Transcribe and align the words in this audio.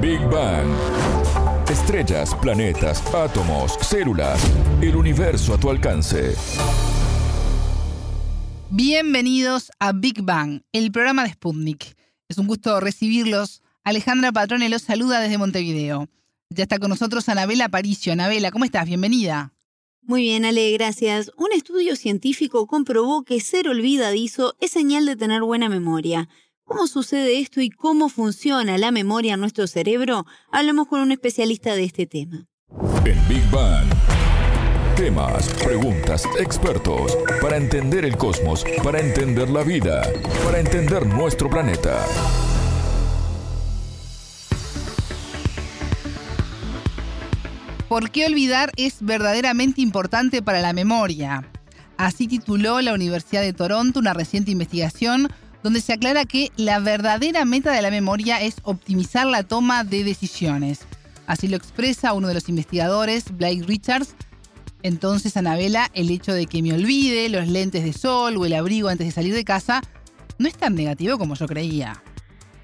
Big 0.00 0.20
Bang. 0.30 0.66
Estrellas, 1.68 2.34
planetas, 2.40 3.02
átomos, 3.14 3.74
células, 3.82 4.40
el 4.80 4.96
universo 4.96 5.52
a 5.52 5.60
tu 5.60 5.68
alcance. 5.68 6.34
Bienvenidos 8.70 9.70
a 9.78 9.92
Big 9.92 10.22
Bang, 10.22 10.62
el 10.72 10.90
programa 10.90 11.24
de 11.24 11.32
Sputnik. 11.32 11.96
Es 12.30 12.38
un 12.38 12.46
gusto 12.46 12.80
recibirlos. 12.80 13.60
Alejandra 13.84 14.32
Patrone 14.32 14.70
los 14.70 14.80
saluda 14.80 15.20
desde 15.20 15.36
Montevideo. 15.36 16.08
Ya 16.48 16.62
está 16.62 16.78
con 16.78 16.88
nosotros 16.88 17.28
Anabela 17.28 17.68
Paricio. 17.68 18.14
Anabela, 18.14 18.50
¿cómo 18.50 18.64
estás? 18.64 18.86
Bienvenida. 18.86 19.52
Muy 20.00 20.22
bien, 20.22 20.46
Ale, 20.46 20.72
gracias. 20.72 21.30
Un 21.36 21.52
estudio 21.52 21.94
científico 21.94 22.66
comprobó 22.66 23.22
que 23.22 23.38
ser 23.40 23.68
olvidadizo 23.68 24.56
es 24.60 24.70
señal 24.70 25.04
de 25.04 25.16
tener 25.16 25.42
buena 25.42 25.68
memoria. 25.68 26.30
¿Cómo 26.70 26.86
sucede 26.86 27.40
esto 27.40 27.60
y 27.60 27.68
cómo 27.68 28.08
funciona 28.08 28.78
la 28.78 28.92
memoria 28.92 29.34
en 29.34 29.40
nuestro 29.40 29.66
cerebro? 29.66 30.24
Hablemos 30.52 30.86
con 30.86 31.00
un 31.00 31.10
especialista 31.10 31.74
de 31.74 31.82
este 31.82 32.06
tema. 32.06 32.46
En 33.04 33.28
Big 33.28 33.42
Bang. 33.50 33.88
Temas, 34.96 35.48
preguntas, 35.64 36.24
expertos, 36.38 37.18
para 37.42 37.56
entender 37.56 38.04
el 38.04 38.16
cosmos, 38.16 38.64
para 38.84 39.00
entender 39.00 39.50
la 39.50 39.64
vida, 39.64 40.02
para 40.44 40.60
entender 40.60 41.04
nuestro 41.06 41.50
planeta. 41.50 42.06
¿Por 47.88 48.12
qué 48.12 48.26
olvidar 48.26 48.70
es 48.76 48.98
verdaderamente 49.00 49.80
importante 49.80 50.40
para 50.40 50.60
la 50.60 50.72
memoria? 50.72 51.50
Así 51.96 52.28
tituló 52.28 52.80
la 52.80 52.94
Universidad 52.94 53.42
de 53.42 53.52
Toronto 53.52 53.98
una 53.98 54.14
reciente 54.14 54.52
investigación 54.52 55.28
donde 55.62 55.80
se 55.80 55.92
aclara 55.92 56.24
que 56.24 56.50
la 56.56 56.78
verdadera 56.78 57.44
meta 57.44 57.72
de 57.72 57.82
la 57.82 57.90
memoria 57.90 58.40
es 58.40 58.56
optimizar 58.62 59.26
la 59.26 59.42
toma 59.42 59.84
de 59.84 60.04
decisiones. 60.04 60.80
Así 61.26 61.48
lo 61.48 61.56
expresa 61.56 62.12
uno 62.12 62.28
de 62.28 62.34
los 62.34 62.48
investigadores, 62.48 63.36
Blake 63.36 63.62
Richards. 63.66 64.14
Entonces, 64.82 65.36
Anabela, 65.36 65.90
el 65.94 66.10
hecho 66.10 66.32
de 66.32 66.46
que 66.46 66.62
me 66.62 66.72
olvide 66.72 67.28
los 67.28 67.46
lentes 67.48 67.84
de 67.84 67.92
sol 67.92 68.36
o 68.36 68.46
el 68.46 68.54
abrigo 68.54 68.88
antes 68.88 69.06
de 69.06 69.12
salir 69.12 69.34
de 69.34 69.44
casa 69.44 69.82
no 70.38 70.48
es 70.48 70.54
tan 70.54 70.74
negativo 70.74 71.18
como 71.18 71.34
yo 71.34 71.46
creía. 71.46 72.02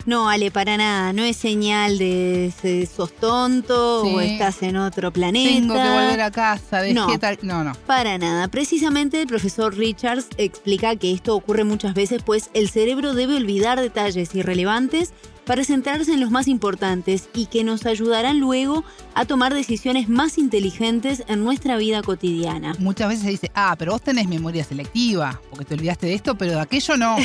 No, 0.06 0.30
Ale, 0.30 0.52
para 0.52 0.76
nada. 0.76 1.12
No 1.12 1.24
es 1.24 1.36
señal 1.36 1.98
de 1.98 2.52
sos 2.94 3.12
tonto 3.12 4.02
o 4.04 4.20
estás 4.20 4.62
en 4.62 4.76
otro 4.76 5.12
planeta. 5.12 5.50
Tengo 5.50 5.74
que 5.74 5.80
volver 5.80 6.20
a 6.20 6.30
casa. 6.30 6.82
no, 6.92 7.08
no, 7.42 7.64
no. 7.64 7.72
Para 7.86 8.16
nada. 8.16 8.46
Precisamente 8.48 9.20
el 9.20 9.26
profesor 9.26 9.76
Richards 9.76 10.28
explica 10.38 10.94
que 10.94 11.12
esto 11.12 11.34
ocurre 11.34 11.64
muchas 11.64 11.94
veces, 11.94 12.22
pues 12.24 12.50
el 12.54 12.70
cerebro 12.70 13.14
debe 13.14 13.36
olvidar 13.36 13.80
detalles 13.80 14.34
irrelevantes 14.34 15.12
para 15.47 15.64
centrarse 15.64 16.12
en 16.12 16.20
los 16.20 16.30
más 16.30 16.48
importantes 16.48 17.28
y 17.33 17.47
que 17.47 17.64
nos 17.64 17.86
ayudarán 17.86 18.41
luego 18.41 18.84
a 19.14 19.25
tomar 19.25 19.55
decisiones 19.55 20.08
más 20.08 20.36
inteligentes 20.36 21.22
en 21.28 21.42
nuestra 21.44 21.77
vida 21.78 22.03
cotidiana. 22.03 22.75
Muchas 22.78 23.08
veces 23.08 23.25
se 23.25 23.30
dice, 23.30 23.50
ah, 23.55 23.77
pero 23.78 23.92
vos 23.92 24.03
tenés 24.03 24.28
memoria 24.28 24.64
selectiva, 24.64 25.41
porque 25.48 25.64
te 25.64 25.75
olvidaste 25.75 26.06
de 26.06 26.14
esto, 26.14 26.34
pero 26.36 26.53
de 26.53 26.61
aquello 26.61 26.97
no. 26.97 27.16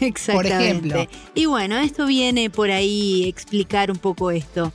Exactamente. 0.00 0.32
Por 0.32 0.46
ejemplo. 0.46 1.06
Y 1.34 1.46
bueno, 1.46 1.76
esto 1.76 2.06
viene 2.06 2.48
por 2.50 2.70
ahí 2.70 3.28
explicar 3.28 3.90
un 3.90 3.98
poco 3.98 4.30
esto. 4.30 4.72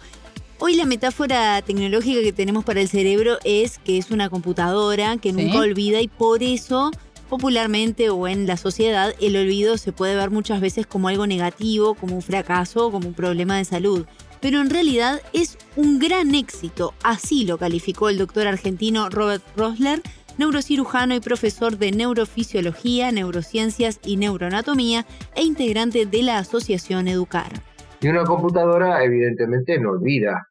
Hoy 0.60 0.76
la 0.76 0.86
metáfora 0.86 1.60
tecnológica 1.64 2.22
que 2.22 2.32
tenemos 2.32 2.64
para 2.64 2.82
el 2.82 2.88
cerebro 2.88 3.40
es 3.44 3.80
que 3.80 3.98
es 3.98 4.12
una 4.12 4.30
computadora 4.30 5.18
que 5.18 5.34
nunca 5.34 5.58
olvida 5.58 6.02
y 6.02 6.08
por 6.08 6.44
eso 6.44 6.92
Popularmente 7.32 8.10
o 8.10 8.28
en 8.28 8.46
la 8.46 8.58
sociedad, 8.58 9.14
el 9.22 9.38
olvido 9.38 9.78
se 9.78 9.94
puede 9.94 10.18
ver 10.18 10.32
muchas 10.32 10.60
veces 10.60 10.86
como 10.86 11.08
algo 11.08 11.26
negativo, 11.28 11.94
como 11.96 12.16
un 12.16 12.22
fracaso, 12.22 12.92
como 12.92 13.08
un 13.08 13.14
problema 13.14 13.56
de 13.56 13.64
salud. 13.64 14.06
Pero 14.42 14.60
en 14.60 14.70
realidad 14.70 15.22
es 15.32 15.58
un 15.78 15.98
gran 15.98 16.36
éxito, 16.36 16.94
así 17.04 17.46
lo 17.46 17.58
calificó 17.58 18.10
el 18.10 18.18
doctor 18.18 18.48
argentino 18.48 19.10
Robert 19.10 19.42
Rosler, 19.56 20.02
neurocirujano 20.38 21.16
y 21.16 21.22
profesor 21.22 21.78
de 21.78 21.94
neurofisiología, 21.94 23.14
neurociencias 23.14 24.02
y 24.06 24.18
neuroanatomía 24.18 25.06
e 25.34 25.44
integrante 25.44 26.06
de 26.06 26.24
la 26.24 26.38
Asociación 26.38 27.08
Educar. 27.08 27.54
Y 28.02 28.10
una 28.10 28.26
computadora 28.26 29.06
evidentemente 29.06 29.80
no 29.80 29.92
olvida, 29.92 30.51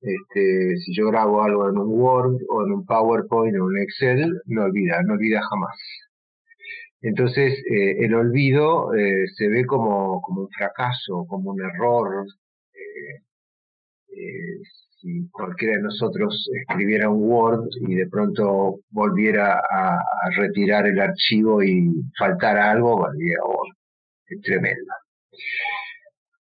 este, 0.00 0.76
si 0.78 0.94
yo 0.94 1.08
grabo 1.08 1.42
algo 1.42 1.68
en 1.68 1.78
un 1.78 1.88
Word 2.00 2.38
o 2.48 2.66
en 2.66 2.72
un 2.72 2.86
PowerPoint 2.86 3.54
o 3.54 3.56
en 3.56 3.62
un 3.62 3.78
Excel, 3.78 4.40
no 4.46 4.64
olvida, 4.64 5.02
no 5.02 5.14
olvida 5.14 5.40
jamás. 5.42 5.76
Entonces, 7.02 7.52
eh, 7.70 7.96
el 8.04 8.14
olvido 8.14 8.94
eh, 8.94 9.26
se 9.36 9.48
ve 9.48 9.66
como, 9.66 10.20
como, 10.22 10.42
un 10.42 10.48
fracaso, 10.50 11.26
como 11.28 11.50
un 11.50 11.60
error. 11.60 12.26
Eh, 14.08 14.60
si 15.00 15.28
cualquiera 15.30 15.76
de 15.76 15.82
nosotros 15.82 16.48
escribiera 16.54 17.10
un 17.10 17.24
Word 17.28 17.68
y 17.88 17.96
de 17.96 18.06
pronto 18.08 18.80
volviera 18.90 19.58
a, 19.58 19.98
retirar 20.36 20.86
el 20.86 21.00
archivo 21.00 21.62
y 21.62 21.90
faltara 22.16 22.70
algo, 22.70 23.00
valdría 23.00 23.38
oh, 23.44 23.64
es 24.28 24.40
tremendo. 24.42 24.92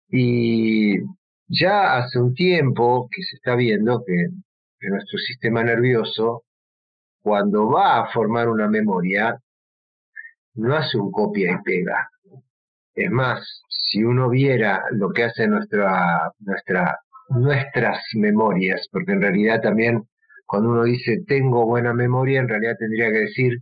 Y 0.08 0.98
ya 1.48 1.96
hace 1.96 2.18
un 2.18 2.34
tiempo 2.34 3.08
que 3.10 3.22
se 3.22 3.36
está 3.36 3.54
viendo 3.54 4.02
que, 4.04 4.28
nuestro 4.88 5.18
sistema 5.18 5.64
nervioso, 5.64 6.44
cuando 7.20 7.68
va 7.68 8.00
a 8.00 8.12
formar 8.12 8.48
una 8.48 8.68
memoria, 8.68 9.36
no 10.54 10.76
hace 10.76 10.96
un 10.98 11.10
copia 11.10 11.52
y 11.52 11.62
pega. 11.62 12.08
Es 12.94 13.10
más, 13.10 13.62
si 13.68 14.04
uno 14.04 14.28
viera 14.28 14.84
lo 14.92 15.10
que 15.10 15.24
hace 15.24 15.48
nuestra, 15.48 16.32
nuestra, 16.38 16.98
nuestras 17.30 17.98
memorias, 18.14 18.88
porque 18.92 19.12
en 19.12 19.22
realidad 19.22 19.60
también 19.60 20.04
cuando 20.46 20.70
uno 20.70 20.84
dice 20.84 21.24
tengo 21.26 21.66
buena 21.66 21.92
memoria, 21.92 22.40
en 22.40 22.48
realidad 22.48 22.76
tendría 22.78 23.10
que 23.10 23.18
decir 23.20 23.58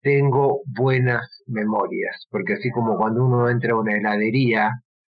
tengo 0.00 0.62
buenas 0.66 1.42
memorias, 1.46 2.26
porque 2.30 2.54
así 2.54 2.70
como 2.70 2.96
cuando 2.96 3.24
uno 3.24 3.50
entra 3.50 3.72
a 3.72 3.76
una 3.80 3.96
heladería 3.96 4.70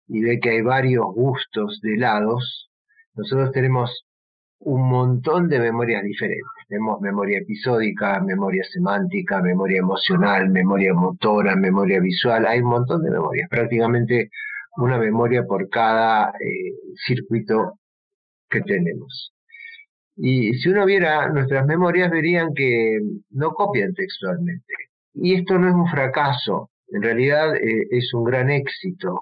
y 0.08 0.22
ve 0.22 0.40
que 0.40 0.52
hay 0.52 0.62
varios 0.62 1.06
gustos 1.14 1.80
de 1.82 1.96
helados, 1.96 2.70
nosotros 3.16 3.52
tenemos 3.52 4.06
un 4.60 4.90
montón 4.90 5.50
de 5.50 5.60
memorias 5.60 6.04
diferentes. 6.04 6.48
Tenemos 6.68 7.02
memoria 7.02 7.40
episódica, 7.40 8.20
memoria 8.22 8.64
semántica, 8.72 9.42
memoria 9.42 9.80
emocional, 9.80 10.50
memoria 10.50 10.94
motora, 10.94 11.56
memoria 11.56 12.00
visual. 12.00 12.46
Hay 12.46 12.60
un 12.60 12.70
montón 12.70 13.04
de 13.04 13.12
memorias, 13.12 13.50
prácticamente 13.50 14.30
una 14.78 14.98
memoria 14.98 15.44
por 15.44 15.70
cada 15.70 16.30
eh, 16.30 16.74
circuito 17.06 17.80
que 18.50 18.62
tenemos. 18.62 19.34
Y 20.16 20.54
si 20.56 20.70
uno 20.70 20.86
viera 20.86 21.30
nuestras 21.30 21.66
memorias, 21.66 22.12
verían 22.12 22.54
que 22.54 23.00
no 23.32 23.52
copian 23.52 23.94
textualmente. 23.94 24.74
Y 25.16 25.36
esto 25.36 25.58
no 25.60 25.70
es 25.70 25.76
un 25.76 25.88
fracaso, 25.88 26.72
en 26.90 27.02
realidad 27.02 27.56
eh, 27.56 27.88
es 27.92 28.14
un 28.14 28.24
gran 28.24 28.50
éxito. 28.50 29.20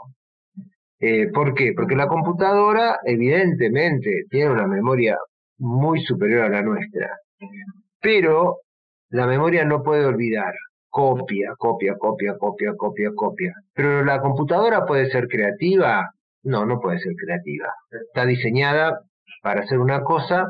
Eh, 1.01 1.31
¿Por 1.34 1.56
qué? 1.56 1.73
Porque 1.75 1.95
la 1.95 2.07
computadora 2.07 3.00
evidentemente 3.03 4.25
tiene 4.29 4.51
una 4.51 4.67
memoria 4.67 5.17
muy 5.57 6.00
superior 6.03 6.45
a 6.45 6.50
la 6.50 6.62
nuestra, 6.62 7.17
pero 8.00 8.59
la 9.09 9.25
memoria 9.25 9.66
no 9.66 9.81
puede 9.81 10.06
olvidar. 10.06 10.53
Copia, 10.89 11.53
copia, 11.57 11.95
copia, 11.97 12.38
copia, 12.38 12.73
copia, 12.78 13.12
copia. 13.16 13.53
Pero 13.73 14.03
la 14.03 14.22
computadora 14.22 14.85
puede 14.85 15.09
ser 15.09 15.28
creativa. 15.28 16.12
No, 16.44 16.66
no 16.66 16.79
puede 16.79 17.00
ser 17.00 17.13
creativa. 17.16 17.73
Está 17.89 18.25
diseñada 18.25 19.01
para 19.41 19.62
hacer 19.62 19.79
una 19.79 20.03
cosa, 20.03 20.45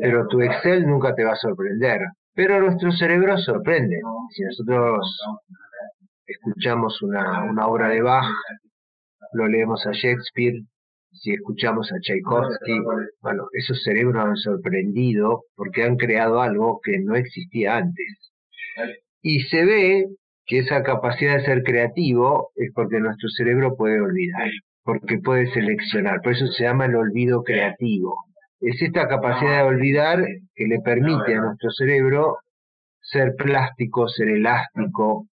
pero 0.00 0.28
tu 0.28 0.42
Excel 0.42 0.86
nunca 0.86 1.14
te 1.14 1.24
va 1.24 1.32
a 1.32 1.36
sorprender. 1.36 2.02
Pero 2.34 2.60
nuestro 2.60 2.92
cerebro 2.92 3.36
sorprende. 3.38 3.98
Si 4.30 4.42
nosotros 4.44 5.20
escuchamos 6.26 7.02
una, 7.02 7.44
una 7.44 7.66
obra 7.66 7.88
de 7.88 8.02
Bach 8.02 8.26
lo 9.32 9.48
leemos 9.48 9.86
a 9.86 9.92
Shakespeare, 9.92 10.62
si 11.12 11.32
escuchamos 11.32 11.90
a 11.92 12.00
Tchaikovsky, 12.00 12.78
bueno, 13.20 13.44
esos 13.52 13.82
cerebros 13.82 14.24
han 14.24 14.36
sorprendido 14.36 15.44
porque 15.54 15.82
han 15.82 15.96
creado 15.96 16.42
algo 16.42 16.80
que 16.82 16.98
no 16.98 17.16
existía 17.16 17.76
antes. 17.76 18.32
Y 19.22 19.40
se 19.44 19.64
ve 19.64 20.06
que 20.44 20.58
esa 20.58 20.82
capacidad 20.82 21.38
de 21.38 21.44
ser 21.44 21.62
creativo 21.62 22.50
es 22.54 22.70
porque 22.74 23.00
nuestro 23.00 23.28
cerebro 23.30 23.76
puede 23.76 24.00
olvidar, 24.00 24.50
porque 24.84 25.18
puede 25.18 25.50
seleccionar, 25.52 26.20
por 26.22 26.32
eso 26.32 26.46
se 26.48 26.64
llama 26.64 26.86
el 26.86 26.94
olvido 26.94 27.42
creativo. 27.42 28.14
Es 28.60 28.80
esta 28.80 29.08
capacidad 29.08 29.62
de 29.62 29.68
olvidar 29.68 30.24
que 30.54 30.66
le 30.66 30.80
permite 30.80 31.34
a 31.34 31.40
nuestro 31.40 31.70
cerebro 31.70 32.36
ser 33.00 33.34
plástico, 33.36 34.08
ser 34.08 34.28
elástico, 34.28 35.26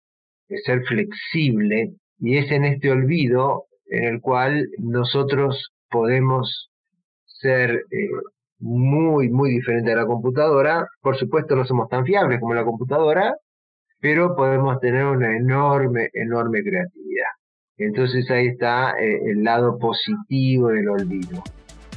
ser 0.64 0.82
flexible, 0.84 1.94
y 2.18 2.38
es 2.38 2.50
en 2.50 2.64
este 2.64 2.90
olvido 2.90 3.64
en 3.92 4.04
el 4.04 4.20
cual 4.22 4.68
nosotros 4.78 5.70
podemos 5.90 6.70
ser 7.26 7.70
eh, 7.90 8.08
muy, 8.58 9.28
muy 9.28 9.50
diferentes 9.50 9.92
a 9.92 9.98
la 9.98 10.06
computadora. 10.06 10.86
Por 11.02 11.18
supuesto 11.18 11.54
no 11.54 11.66
somos 11.66 11.90
tan 11.90 12.06
fiables 12.06 12.40
como 12.40 12.54
la 12.54 12.64
computadora, 12.64 13.34
pero 14.00 14.34
podemos 14.34 14.80
tener 14.80 15.04
una 15.04 15.36
enorme, 15.36 16.08
enorme 16.14 16.62
creatividad. 16.62 17.32
Entonces 17.76 18.30
ahí 18.30 18.46
está 18.46 18.92
eh, 18.98 19.20
el 19.26 19.44
lado 19.44 19.78
positivo 19.78 20.68
del 20.68 20.88
olvido. 20.88 21.42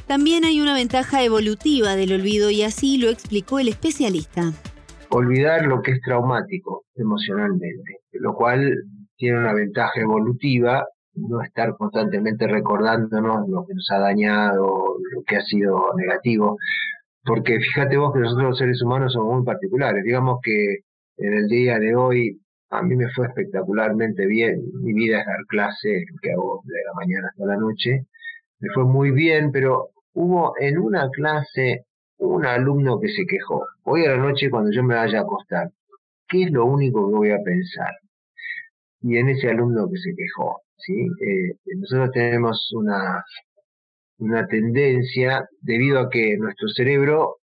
También 0.06 0.44
hay 0.44 0.60
una 0.60 0.74
ventaja 0.74 1.24
evolutiva 1.24 1.96
del 1.96 2.12
olvido 2.12 2.50
y 2.50 2.62
así 2.62 2.98
lo 2.98 3.08
explicó 3.08 3.58
el 3.58 3.68
especialista. 3.68 4.52
Olvidar 5.08 5.64
lo 5.64 5.80
que 5.80 5.92
es 5.92 6.00
traumático 6.02 6.84
emocionalmente, 6.94 8.00
lo 8.12 8.34
cual 8.34 8.74
tiene 9.16 9.38
una 9.38 9.54
ventaja 9.54 9.98
evolutiva, 9.98 10.84
no 11.16 11.42
estar 11.42 11.76
constantemente 11.76 12.46
recordándonos 12.46 13.48
lo 13.48 13.66
que 13.66 13.74
nos 13.74 13.90
ha 13.90 13.98
dañado, 13.98 14.96
lo 15.12 15.22
que 15.26 15.36
ha 15.36 15.42
sido 15.42 15.92
negativo, 15.96 16.58
porque 17.24 17.58
fíjate 17.58 17.96
vos 17.96 18.12
que 18.12 18.20
nosotros 18.20 18.50
los 18.50 18.58
seres 18.58 18.82
humanos 18.82 19.12
somos 19.12 19.36
muy 19.36 19.44
particulares, 19.44 20.04
digamos 20.04 20.40
que 20.42 20.78
en 21.18 21.34
el 21.34 21.46
día 21.48 21.78
de 21.78 21.96
hoy 21.96 22.40
a 22.70 22.82
mí 22.82 22.96
me 22.96 23.10
fue 23.10 23.26
espectacularmente 23.26 24.26
bien, 24.26 24.60
mi 24.82 24.92
vida 24.92 25.20
es 25.20 25.26
dar 25.26 25.44
clase, 25.48 26.04
lo 26.10 26.18
que 26.20 26.32
hago 26.32 26.60
de 26.64 26.84
la 26.84 26.92
mañana 26.94 27.28
hasta 27.30 27.46
la 27.46 27.56
noche, 27.56 28.06
me 28.60 28.68
fue 28.74 28.84
muy 28.84 29.10
bien, 29.10 29.50
pero 29.52 29.90
hubo 30.14 30.54
en 30.58 30.78
una 30.78 31.08
clase 31.10 31.84
un 32.18 32.46
alumno 32.46 32.98
que 32.98 33.08
se 33.08 33.26
quejó. 33.26 33.66
Hoy 33.84 34.04
a 34.06 34.12
la 34.12 34.16
noche 34.16 34.50
cuando 34.50 34.70
yo 34.72 34.82
me 34.82 34.94
vaya 34.94 35.18
a 35.18 35.22
acostar, 35.22 35.70
¿qué 36.28 36.44
es 36.44 36.50
lo 36.50 36.64
único 36.64 37.08
que 37.08 37.14
voy 37.14 37.30
a 37.30 37.42
pensar? 37.44 37.92
Y 39.02 39.18
en 39.18 39.28
ese 39.28 39.50
alumno 39.50 39.88
que 39.90 39.98
se 39.98 40.14
quejó, 40.16 40.62
¿sí? 40.78 40.94
Eh, 40.94 41.56
nosotros 41.76 42.10
tenemos 42.12 42.70
una, 42.72 43.24
una 44.18 44.46
tendencia, 44.46 45.48
debido 45.60 46.00
a 46.00 46.10
que 46.10 46.36
nuestro 46.38 46.68
cerebro 46.68 47.36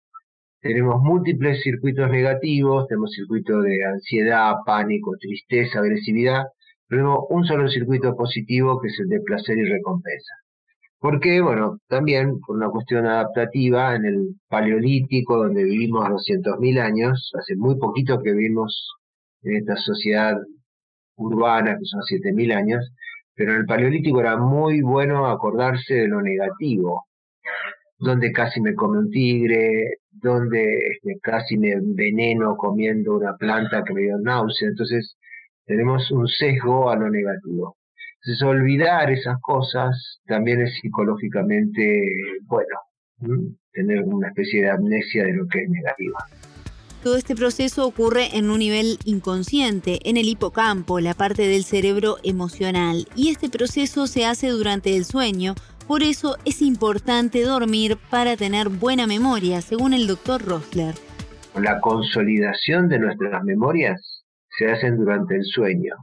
tenemos 0.61 1.01
múltiples 1.01 1.61
circuitos 1.63 2.09
negativos, 2.09 2.87
tenemos 2.87 3.11
circuitos 3.11 3.63
de 3.63 3.83
ansiedad, 3.83 4.53
pánico, 4.65 5.15
tristeza, 5.19 5.79
agresividad, 5.79 6.43
pero 6.87 7.01
tenemos 7.01 7.25
un 7.29 7.45
solo 7.45 7.69
circuito 7.69 8.15
positivo 8.15 8.79
que 8.79 8.89
es 8.89 8.99
el 8.99 9.09
de 9.09 9.21
placer 9.21 9.57
y 9.57 9.63
recompensa. 9.63 10.33
Porque, 10.99 11.41
bueno, 11.41 11.79
también 11.87 12.39
por 12.41 12.57
una 12.57 12.69
cuestión 12.69 13.07
adaptativa, 13.07 13.95
en 13.95 14.05
el 14.05 14.35
Paleolítico, 14.47 15.37
donde 15.37 15.63
vivimos 15.63 16.07
200.000 16.07 16.79
años, 16.79 17.31
hace 17.39 17.55
muy 17.55 17.75
poquito 17.79 18.21
que 18.21 18.31
vivimos 18.33 18.87
en 19.41 19.57
esta 19.57 19.75
sociedad 19.77 20.35
urbana, 21.15 21.75
que 21.79 21.85
son 21.85 22.01
7.000 22.01 22.53
años, 22.55 22.91
pero 23.41 23.53
en 23.53 23.61
el 23.61 23.65
Paleolítico 23.65 24.19
era 24.19 24.37
muy 24.37 24.81
bueno 24.81 25.25
acordarse 25.25 25.95
de 25.95 26.07
lo 26.07 26.21
negativo, 26.21 27.07
donde 27.97 28.31
casi 28.31 28.61
me 28.61 28.75
come 28.75 28.99
un 28.99 29.09
tigre, 29.09 29.95
donde 30.11 30.77
este, 30.91 31.17
casi 31.23 31.57
me 31.57 31.71
enveneno 31.71 32.55
comiendo 32.55 33.17
una 33.17 33.35
planta 33.37 33.83
que 33.83 33.95
me 33.95 34.01
dio 34.01 34.19
náusea. 34.19 34.67
Entonces, 34.69 35.17
tenemos 35.65 36.11
un 36.11 36.27
sesgo 36.27 36.91
a 36.91 36.95
lo 36.95 37.09
negativo. 37.09 37.77
Entonces, 38.21 38.43
olvidar 38.43 39.09
esas 39.09 39.41
cosas 39.41 40.21
también 40.27 40.61
es 40.61 40.75
psicológicamente 40.79 42.11
bueno, 42.43 43.47
tener 43.71 44.03
una 44.03 44.27
especie 44.27 44.61
de 44.61 44.69
amnesia 44.69 45.23
de 45.23 45.33
lo 45.33 45.47
que 45.47 45.63
es 45.63 45.69
negativo. 45.71 46.15
Todo 47.03 47.17
este 47.17 47.35
proceso 47.35 47.87
ocurre 47.87 48.37
en 48.37 48.51
un 48.51 48.59
nivel 48.59 48.99
inconsciente, 49.05 49.99
en 50.07 50.17
el 50.17 50.27
hipocampo, 50.27 50.99
la 50.99 51.15
parte 51.15 51.47
del 51.47 51.63
cerebro 51.63 52.17
emocional, 52.23 53.07
y 53.15 53.29
este 53.29 53.49
proceso 53.49 54.05
se 54.05 54.25
hace 54.25 54.49
durante 54.49 54.95
el 54.95 55.03
sueño, 55.05 55.55
por 55.87 56.03
eso 56.03 56.37
es 56.45 56.61
importante 56.61 57.43
dormir 57.43 57.97
para 58.11 58.37
tener 58.37 58.69
buena 58.69 59.07
memoria, 59.07 59.61
según 59.61 59.93
el 59.93 60.05
doctor 60.05 60.43
Rosler. 60.45 60.93
La 61.55 61.81
consolidación 61.81 62.87
de 62.87 62.99
nuestras 62.99 63.43
memorias 63.43 64.23
se 64.57 64.71
hacen 64.71 64.97
durante 64.97 65.35
el 65.35 65.43
sueño 65.43 65.95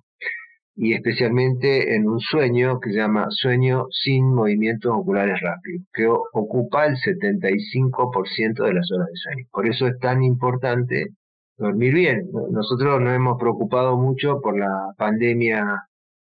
y 0.81 0.95
especialmente 0.95 1.97
en 1.97 2.09
un 2.09 2.21
sueño 2.21 2.79
que 2.79 2.91
se 2.91 2.99
llama 2.99 3.27
sueño 3.31 3.87
sin 3.91 4.33
movimientos 4.33 4.93
oculares 4.95 5.41
rápidos, 5.43 5.83
que 5.93 6.07
ocupa 6.07 6.87
el 6.87 6.95
75% 6.95 8.65
de 8.65 8.75
las 8.75 8.89
horas 8.93 9.09
de 9.09 9.17
sueño. 9.17 9.45
Por 9.51 9.69
eso 9.69 9.89
es 9.89 9.99
tan 9.99 10.23
importante 10.23 11.09
dormir 11.57 11.95
bien. 11.95 12.31
Nosotros 12.53 13.01
nos 13.01 13.13
hemos 13.13 13.39
preocupado 13.41 13.97
mucho 13.97 14.41
por 14.41 14.57
la 14.57 14.93
pandemia 14.97 15.67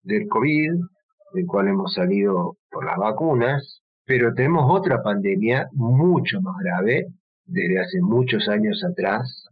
del 0.02 0.28
COVID, 0.28 0.72
del 1.36 1.46
cual 1.46 1.68
hemos 1.68 1.94
salido 1.94 2.58
por 2.72 2.84
las 2.84 2.98
vacunas, 2.98 3.84
pero 4.06 4.34
tenemos 4.34 4.66
otra 4.72 5.04
pandemia 5.04 5.68
mucho 5.74 6.42
más 6.42 6.56
grave 6.64 7.06
desde 7.46 7.80
hace 7.80 8.02
muchos 8.02 8.50
años 8.50 8.84
atrás, 8.84 9.46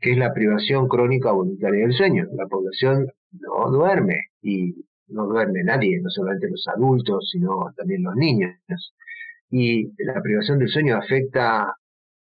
que 0.00 0.10
es 0.10 0.18
la 0.18 0.34
privación 0.34 0.88
crónica 0.88 1.30
voluntaria 1.30 1.82
del 1.82 1.92
sueño. 1.92 2.26
La 2.32 2.48
población 2.48 3.06
no 3.32 3.70
duerme 3.70 4.26
y 4.42 4.74
no 5.08 5.26
duerme 5.26 5.62
nadie, 5.64 6.00
no 6.00 6.10
solamente 6.10 6.50
los 6.50 6.66
adultos, 6.68 7.28
sino 7.30 7.72
también 7.76 8.02
los 8.02 8.14
niños. 8.16 8.54
Y 9.50 9.92
la 10.04 10.20
privación 10.22 10.58
del 10.58 10.68
sueño 10.68 10.96
afecta 10.96 11.74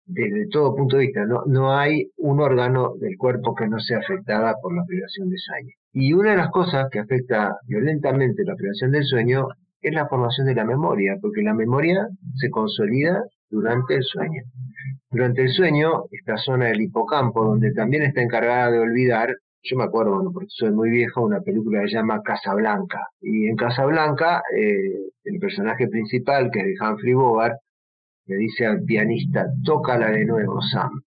desde 0.04 0.48
todo 0.48 0.74
punto 0.74 0.96
de 0.96 1.06
vista. 1.06 1.24
No, 1.24 1.42
no 1.46 1.76
hay 1.76 2.10
un 2.16 2.40
órgano 2.40 2.94
del 2.98 3.16
cuerpo 3.16 3.54
que 3.54 3.68
no 3.68 3.78
sea 3.78 3.98
afectada 3.98 4.54
por 4.60 4.74
la 4.74 4.84
privación 4.84 5.28
de 5.28 5.36
sueño. 5.38 5.70
Y 5.92 6.12
una 6.12 6.32
de 6.32 6.36
las 6.38 6.50
cosas 6.50 6.88
que 6.90 6.98
afecta 6.98 7.56
violentamente 7.66 8.44
la 8.44 8.56
privación 8.56 8.90
del 8.90 9.04
sueño 9.04 9.46
es 9.80 9.94
la 9.94 10.08
formación 10.08 10.46
de 10.46 10.54
la 10.54 10.64
memoria, 10.64 11.16
porque 11.20 11.42
la 11.42 11.54
memoria 11.54 12.06
se 12.36 12.50
consolida 12.50 13.22
durante 13.48 13.94
el 13.94 14.02
sueño. 14.02 14.42
Durante 15.10 15.42
el 15.42 15.50
sueño, 15.50 16.04
esta 16.10 16.36
zona 16.36 16.66
del 16.66 16.82
hipocampo, 16.82 17.44
donde 17.44 17.72
también 17.72 18.02
está 18.02 18.20
encargada 18.20 18.70
de 18.70 18.78
olvidar, 18.78 19.34
yo 19.62 19.76
me 19.76 19.84
acuerdo, 19.84 20.14
bueno, 20.14 20.30
porque 20.32 20.48
soy 20.50 20.70
muy 20.72 20.90
viejo, 20.90 21.22
una 21.22 21.40
película 21.40 21.82
que 21.82 21.88
se 21.88 21.96
llama 21.96 22.22
Casablanca. 22.22 23.08
Y 23.20 23.48
en 23.48 23.56
Casablanca, 23.56 24.42
eh, 24.56 25.10
el 25.24 25.38
personaje 25.38 25.88
principal, 25.88 26.50
que 26.50 26.60
es 26.60 26.66
de 26.66 26.74
Humphrey 26.80 27.14
Bogart, 27.14 27.58
le 28.26 28.36
dice 28.36 28.66
al 28.66 28.82
pianista, 28.84 29.46
tócala 29.64 30.10
de 30.10 30.24
nuevo, 30.24 30.60
Sam. 30.62 31.02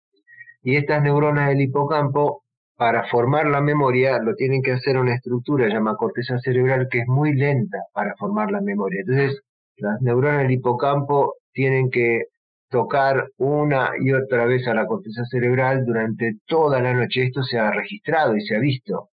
Y 0.61 0.75
estas 0.75 1.01
neuronas 1.03 1.49
del 1.49 1.61
hipocampo, 1.61 2.43
para 2.75 3.07
formar 3.07 3.47
la 3.47 3.61
memoria, 3.61 4.19
lo 4.19 4.35
tienen 4.35 4.61
que 4.61 4.73
hacer 4.73 4.97
una 4.97 5.15
estructura 5.15 5.67
llamada 5.67 5.97
corteza 5.97 6.37
cerebral, 6.39 6.87
que 6.89 6.99
es 6.99 7.07
muy 7.07 7.33
lenta 7.33 7.77
para 7.93 8.15
formar 8.17 8.51
la 8.51 8.61
memoria. 8.61 9.01
Entonces, 9.01 9.41
las 9.77 10.01
neuronas 10.01 10.43
del 10.43 10.51
hipocampo 10.51 11.35
tienen 11.53 11.89
que 11.89 12.23
tocar 12.73 13.29
una 13.37 13.91
y 14.01 14.11
otra 14.11 14.45
vez 14.45 14.67
a 14.67 14.73
la 14.73 14.87
corteza 14.87 15.23
cerebral 15.29 15.85
durante 15.85 16.37
toda 16.47 16.81
la 16.81 16.91
noche. 16.91 17.27
Esto 17.27 17.43
se 17.43 17.59
ha 17.59 17.69
registrado 17.69 18.35
y 18.35 18.41
se 18.41 18.55
ha 18.55 18.59
visto. 18.59 19.09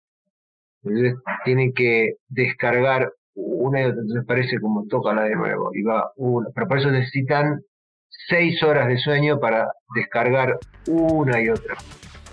Entonces 0.82 1.14
tienen 1.44 1.72
que 1.72 2.14
descargar 2.28 3.12
una 3.36 3.80
y 3.80 3.84
otra, 3.84 4.00
entonces 4.00 4.24
parece 4.26 4.58
como 4.58 4.86
tócala 4.88 5.22
de 5.22 5.36
nuevo. 5.36 5.70
Y 5.72 5.82
va 5.82 6.10
una. 6.16 6.48
Pero 6.52 6.66
por 6.66 6.78
eso 6.80 6.90
necesitan 6.90 7.60
seis 8.28 8.60
horas 8.64 8.88
de 8.88 8.98
sueño 8.98 9.38
para 9.38 9.70
descargar 9.94 10.58
una 10.88 11.40
y 11.40 11.48
otra. 11.48 11.76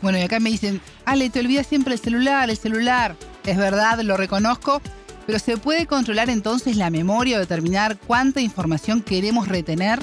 Bueno, 0.02 0.18
y 0.18 0.22
acá 0.24 0.40
me 0.40 0.50
dicen, 0.50 0.82
Ale, 1.06 1.30
te 1.30 1.40
olvidas 1.40 1.68
siempre 1.68 1.94
el 1.94 2.00
celular, 2.00 2.50
el 2.50 2.58
celular. 2.58 3.16
Es 3.46 3.58
verdad, 3.58 4.00
lo 4.00 4.18
reconozco, 4.18 4.82
pero 5.28 5.38
¿se 5.38 5.58
puede 5.58 5.86
controlar 5.86 6.32
entonces 6.32 6.78
la 6.78 6.90
memoria 6.90 7.38
o 7.38 7.40
determinar 7.40 7.98
cuánta 8.08 8.42
información 8.42 9.04
queremos 9.04 9.48
retener? 9.48 10.00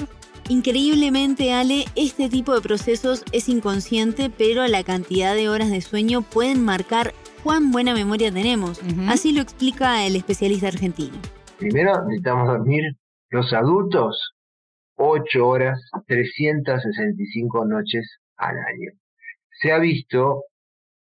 Increíblemente, 0.49 1.53
Ale, 1.53 1.85
este 1.95 2.27
tipo 2.27 2.55
de 2.55 2.61
procesos 2.61 3.23
es 3.31 3.47
inconsciente, 3.49 4.31
pero 4.35 4.65
la 4.65 4.83
cantidad 4.83 5.35
de 5.35 5.47
horas 5.47 5.69
de 5.69 5.79
sueño 5.79 6.23
pueden 6.23 6.65
marcar 6.65 7.13
cuán 7.43 7.71
buena 7.71 7.93
memoria 7.93 8.31
tenemos. 8.31 8.81
Así 9.07 9.31
lo 9.31 9.43
explica 9.43 10.07
el 10.07 10.15
especialista 10.15 10.69
argentino. 10.69 11.15
Primero 11.59 12.03
necesitamos 12.05 12.47
dormir 12.47 12.81
los 13.29 13.53
adultos 13.53 14.33
8 14.95 15.47
horas, 15.47 15.79
365 16.07 17.65
noches 17.65 18.17
al 18.37 18.57
año. 18.57 18.91
Se 19.61 19.71
ha 19.71 19.77
visto 19.77 20.45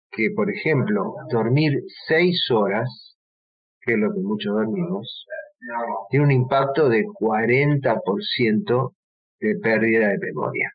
que, 0.10 0.30
por 0.34 0.50
ejemplo, 0.50 1.16
dormir 1.30 1.84
6 2.08 2.50
horas, 2.50 3.18
que 3.82 3.92
es 3.96 4.00
lo 4.00 4.14
que 4.14 4.22
muchos 4.22 4.54
dormimos, 4.56 5.26
tiene 6.10 6.26
un 6.28 6.32
impacto 6.32 6.88
de 6.88 7.04
40% 7.04 8.94
de 9.44 9.56
pérdida 9.56 10.10
de 10.10 10.18
memoria. 10.20 10.72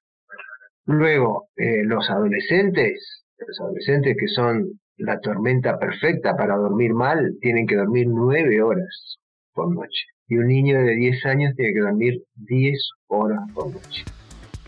Luego, 0.84 1.48
eh, 1.56 1.82
los 1.84 2.08
adolescentes, 2.10 3.25
los 3.38 3.60
adolescentes 3.60 4.16
que 4.18 4.28
son 4.28 4.80
la 4.96 5.20
tormenta 5.20 5.78
perfecta 5.78 6.37
para 6.37 6.56
dormir 6.56 6.92
mal, 6.92 7.37
tienen 7.40 7.66
que 7.66 7.76
dormir 7.76 8.06
nueve 8.08 8.62
horas 8.62 9.18
por 9.52 9.72
noche. 9.75 10.04
Y 10.28 10.37
un 10.37 10.48
niño 10.48 10.78
de 10.82 10.94
10 10.94 11.25
años 11.26 11.54
tiene 11.56 11.72
que 11.72 11.80
dormir 11.80 12.22
10 12.34 12.78
horas 13.06 13.40
por 13.54 13.72
noche. 13.72 14.04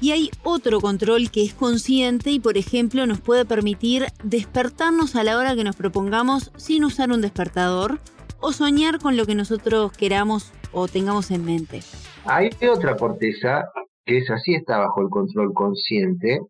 Y 0.01 0.13
hay 0.13 0.31
otro 0.45 0.81
control 0.81 1.31
que 1.31 1.45
es 1.45 1.53
consciente 1.53 2.31
y, 2.31 2.41
por 2.41 2.57
ejemplo, 2.57 3.07
nos 3.07 3.21
puede 3.21 3.45
permitir 3.45 4.07
despertarnos 4.25 5.15
a 5.17 5.25
la 5.25 5.37
hora 5.37 5.55
que 5.55 5.65
nos 5.65 5.77
propongamos 5.77 6.53
sin 6.57 6.85
usar 6.85 7.11
un 7.11 7.21
despertador 7.21 7.99
o 8.41 8.53
soñar 8.53 8.99
con 8.99 9.19
lo 9.19 9.27
que 9.27 9.35
nosotros 9.35 9.93
queramos 9.93 10.53
o 10.73 10.89
tengamos 10.89 11.31
en 11.31 11.45
mente. 11.45 11.81
Hay 12.25 12.51
otra 12.67 12.97
corteza 12.97 13.71
que 14.11 14.19
es 14.19 14.29
así, 14.29 14.57
está 14.57 14.79
bajo 14.79 15.03
el 15.03 15.09
control 15.09 15.55
consciente, 15.55 16.41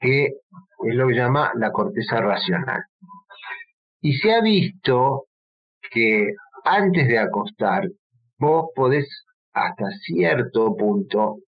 que 0.00 0.24
es 0.24 0.94
lo 0.94 1.06
que 1.06 1.14
llama 1.14 1.52
la 1.54 1.70
corteza 1.70 2.18
racional. 2.18 2.80
Y 4.00 4.14
se 4.14 4.32
ha 4.32 4.40
visto 4.40 5.26
que 5.90 6.32
antes 6.64 7.06
de 7.08 7.18
acostar, 7.18 7.90
vos 8.38 8.70
podés 8.74 9.06
hasta 9.52 9.84
cierto 10.06 10.74
punto 10.76 11.40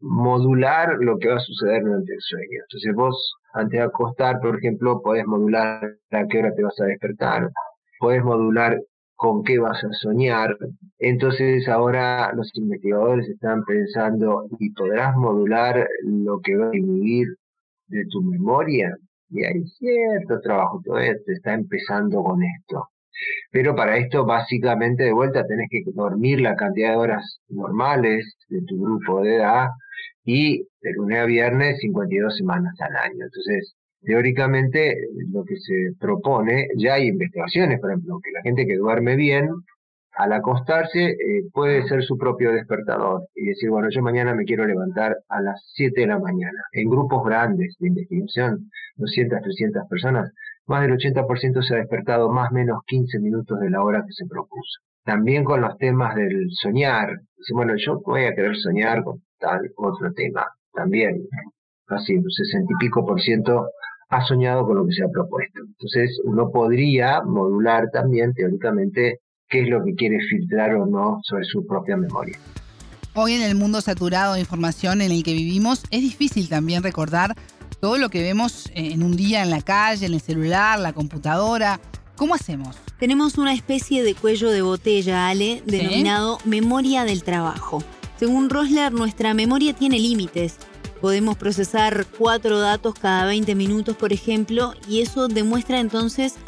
modular 0.00 0.96
lo 1.00 1.18
que 1.18 1.28
va 1.28 1.36
a 1.36 1.40
suceder 1.40 1.82
durante 1.82 2.14
el 2.14 2.20
sueño. 2.20 2.62
Entonces 2.62 2.94
vos, 2.94 3.34
antes 3.52 3.78
de 3.78 3.84
acostar, 3.84 4.40
por 4.40 4.56
ejemplo, 4.56 5.02
podés 5.02 5.26
modular 5.26 5.84
a 6.12 6.26
qué 6.30 6.38
hora 6.38 6.54
te 6.54 6.62
vas 6.62 6.80
a 6.80 6.86
despertar, 6.86 7.50
podés 7.98 8.24
modular 8.24 8.80
con 9.16 9.42
qué 9.44 9.58
vas 9.58 9.82
a 9.84 9.92
soñar. 9.92 10.56
Entonces 10.98 11.68
ahora 11.68 12.32
los 12.34 12.50
investigadores 12.54 13.28
están 13.28 13.64
pensando, 13.64 14.46
¿y 14.58 14.70
podrás 14.70 15.16
modular 15.16 15.86
lo 16.02 16.40
que 16.40 16.56
va 16.56 16.66
a 16.66 16.70
vivir 16.70 17.28
de 17.88 18.04
tu 18.10 18.22
memoria? 18.22 18.96
Y 19.30 19.44
hay 19.44 19.64
cierto 19.66 20.40
trabajo, 20.40 20.80
todo 20.84 20.98
esto 20.98 21.32
está 21.32 21.54
empezando 21.54 22.22
con 22.22 22.42
esto. 22.42 22.88
Pero 23.50 23.74
para 23.76 23.96
esto, 23.98 24.24
básicamente, 24.26 25.04
de 25.04 25.12
vuelta, 25.12 25.46
tenés 25.46 25.68
que 25.70 25.82
dormir 25.92 26.40
la 26.40 26.56
cantidad 26.56 26.90
de 26.90 26.96
horas 26.96 27.40
normales 27.48 28.36
de 28.48 28.62
tu 28.62 28.80
grupo 28.80 29.22
de 29.22 29.36
edad 29.36 29.68
y 30.24 30.58
de 30.80 30.92
lunes 30.96 31.18
a 31.20 31.24
viernes 31.26 31.78
52 31.80 32.36
semanas 32.36 32.74
al 32.80 32.96
año. 32.96 33.24
Entonces, 33.24 33.74
teóricamente, 34.04 34.96
lo 35.32 35.44
que 35.44 35.56
se 35.56 35.92
propone, 35.98 36.68
ya 36.76 36.94
hay 36.94 37.08
investigaciones, 37.08 37.80
por 37.80 37.90
ejemplo, 37.90 38.20
que 38.22 38.30
la 38.32 38.42
gente 38.42 38.66
que 38.66 38.76
duerme 38.76 39.16
bien, 39.16 39.48
al 40.16 40.32
acostarse, 40.32 41.10
eh, 41.10 41.16
puede 41.52 41.86
ser 41.88 42.04
su 42.04 42.16
propio 42.16 42.52
despertador 42.52 43.26
y 43.34 43.48
decir, 43.48 43.70
bueno, 43.70 43.88
yo 43.90 44.00
mañana 44.00 44.34
me 44.34 44.44
quiero 44.44 44.64
levantar 44.64 45.16
a 45.28 45.40
las 45.40 45.60
7 45.74 46.02
de 46.02 46.06
la 46.06 46.18
mañana. 46.20 46.62
En 46.72 46.88
grupos 46.88 47.24
grandes 47.24 47.74
de 47.80 47.88
investigación, 47.88 48.70
200, 48.96 49.42
300 49.42 49.88
personas, 49.88 50.30
más 50.66 50.82
del 50.82 50.92
80% 50.92 51.62
se 51.62 51.74
ha 51.74 51.78
despertado 51.78 52.30
más 52.30 52.50
o 52.50 52.54
menos 52.54 52.78
15 52.86 53.18
minutos 53.18 53.58
de 53.58 53.70
la 53.70 53.82
hora 53.82 54.04
que 54.06 54.12
se 54.12 54.26
propuso. 54.26 54.80
También 55.04 55.44
con 55.44 55.60
los 55.60 55.76
temas 55.78 56.14
del 56.14 56.46
soñar. 56.50 57.20
Bueno, 57.52 57.74
yo 57.76 58.00
voy 58.06 58.24
a 58.24 58.34
querer 58.34 58.56
soñar 58.56 59.02
con 59.02 59.20
tal 59.38 59.60
otro 59.76 60.12
tema. 60.14 60.46
También, 60.72 61.26
casi 61.86 62.16
un 62.16 62.30
60 62.30 62.72
y 62.72 62.84
pico 62.84 63.04
por 63.04 63.20
ciento 63.20 63.68
ha 64.14 64.24
soñado 64.26 64.64
con 64.66 64.76
lo 64.76 64.86
que 64.86 64.92
se 64.92 65.02
ha 65.02 65.08
propuesto. 65.08 65.60
Entonces, 65.60 66.20
uno 66.24 66.50
podría 66.50 67.22
modular 67.22 67.90
también, 67.92 68.32
teóricamente, 68.32 69.20
qué 69.48 69.62
es 69.62 69.68
lo 69.68 69.84
que 69.84 69.94
quiere 69.94 70.18
filtrar 70.30 70.74
o 70.76 70.86
no 70.86 71.18
sobre 71.24 71.44
su 71.44 71.66
propia 71.66 71.96
memoria. 71.96 72.38
Hoy 73.14 73.34
en 73.34 73.42
el 73.42 73.56
mundo 73.56 73.80
saturado 73.80 74.34
de 74.34 74.40
información 74.40 75.00
en 75.00 75.10
el 75.10 75.22
que 75.24 75.32
vivimos, 75.32 75.82
es 75.90 76.00
difícil 76.00 76.48
también 76.48 76.82
recordar 76.82 77.34
todo 77.80 77.98
lo 77.98 78.08
que 78.08 78.22
vemos 78.22 78.70
en 78.74 79.02
un 79.02 79.16
día 79.16 79.42
en 79.42 79.50
la 79.50 79.62
calle, 79.62 80.06
en 80.06 80.14
el 80.14 80.20
celular, 80.20 80.78
la 80.78 80.92
computadora. 80.92 81.80
¿Cómo 82.16 82.34
hacemos? 82.34 82.76
Tenemos 82.98 83.36
una 83.36 83.52
especie 83.52 84.04
de 84.04 84.14
cuello 84.14 84.50
de 84.50 84.62
botella, 84.62 85.28
Ale, 85.28 85.62
denominado 85.66 86.38
memoria 86.44 87.04
del 87.04 87.24
trabajo. 87.24 87.82
Según 88.16 88.48
Rosler, 88.48 88.92
nuestra 88.92 89.34
memoria 89.34 89.74
tiene 89.74 89.98
límites. 89.98 90.58
Podemos 91.04 91.36
procesar 91.36 92.06
cuatro 92.16 92.60
datos 92.60 92.94
cada 92.94 93.26
20 93.26 93.54
minutos, 93.54 93.94
por 93.94 94.14
ejemplo, 94.14 94.72
y 94.88 95.02
eso 95.02 95.28
demuestra 95.28 95.78
entonces 95.78 96.38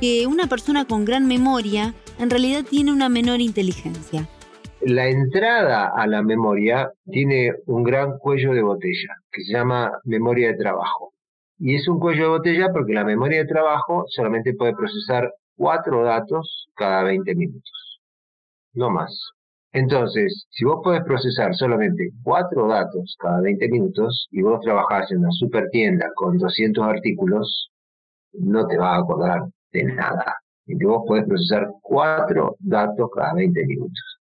que 0.00 0.28
una 0.28 0.46
persona 0.46 0.84
con 0.84 1.04
gran 1.04 1.26
memoria 1.26 1.92
en 2.20 2.30
realidad 2.30 2.62
tiene 2.62 2.92
una 2.92 3.08
menor 3.08 3.40
inteligencia 3.40 4.28
la 4.82 5.08
entrada 5.08 5.90
a 5.96 6.06
la 6.06 6.22
memoria 6.22 6.92
tiene 7.10 7.52
un 7.66 7.82
gran 7.82 8.18
cuello 8.18 8.52
de 8.52 8.62
botella 8.62 9.16
que 9.32 9.42
se 9.42 9.52
llama 9.52 9.90
memoria 10.04 10.52
de 10.52 10.58
trabajo. 10.58 11.12
Y 11.58 11.74
es 11.74 11.88
un 11.88 11.98
cuello 11.98 12.22
de 12.22 12.28
botella 12.28 12.68
porque 12.72 12.92
la 12.92 13.02
memoria 13.02 13.40
de 13.40 13.48
trabajo 13.48 14.04
solamente 14.06 14.54
puede 14.54 14.76
procesar 14.76 15.32
cuatro 15.56 16.04
datos 16.04 16.68
cada 16.76 17.02
20 17.02 17.34
minutos, 17.34 18.00
no 18.74 18.88
más. 18.90 19.35
Entonces, 19.76 20.46
si 20.50 20.64
vos 20.64 20.80
podés 20.82 21.04
procesar 21.04 21.54
solamente 21.54 22.10
cuatro 22.22 22.66
datos 22.68 23.14
cada 23.18 23.40
20 23.42 23.68
minutos 23.68 24.26
y 24.30 24.42
vos 24.42 24.60
trabajás 24.60 25.10
en 25.12 25.18
una 25.18 25.30
super 25.32 25.68
tienda 25.70 26.06
con 26.14 26.38
200 26.38 26.84
artículos, 26.84 27.70
no 28.32 28.66
te 28.66 28.78
va 28.78 28.94
a 28.96 28.98
acordar 29.00 29.40
de 29.72 29.84
nada. 29.84 30.34
Y 30.66 30.82
vos 30.84 31.04
podés 31.06 31.26
procesar 31.26 31.68
cuatro 31.82 32.56
datos 32.60 33.10
cada 33.14 33.34
20 33.34 33.66
minutos 33.66 34.16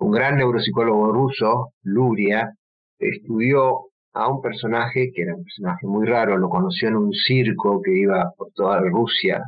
un 0.00 0.10
gran 0.12 0.38
neuropsicólogo 0.38 1.12
ruso, 1.12 1.74
Luria, 1.82 2.50
estudió 2.98 3.90
a 4.14 4.28
un 4.28 4.40
personaje 4.40 5.10
que 5.14 5.22
era 5.22 5.36
un 5.36 5.44
personaje 5.44 5.86
muy 5.86 6.06
raro, 6.06 6.38
lo 6.38 6.48
conoció 6.48 6.88
en 6.88 6.96
un 6.96 7.12
circo 7.12 7.80
que 7.82 7.96
iba 7.96 8.32
por 8.36 8.50
toda 8.52 8.80
Rusia, 8.80 9.44